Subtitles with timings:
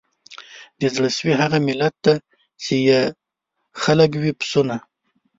[0.79, 2.15] د زړه سوي هغه ملت دی
[2.63, 3.01] چي یې
[3.83, 4.75] خلک وي پسونه